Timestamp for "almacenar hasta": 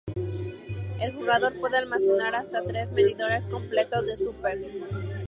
1.77-2.63